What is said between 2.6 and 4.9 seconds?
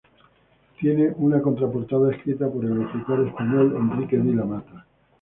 el escritor español Enrique Vila-Matas.